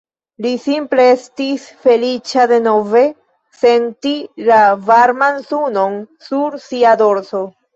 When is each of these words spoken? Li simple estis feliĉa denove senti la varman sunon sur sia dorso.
Li 0.43 0.51
simple 0.61 1.03
estis 1.09 1.67
feliĉa 1.83 2.45
denove 2.53 3.03
senti 3.59 4.15
la 4.49 4.59
varman 4.89 5.39
sunon 5.51 6.01
sur 6.31 6.59
sia 6.69 6.97
dorso. 7.05 7.45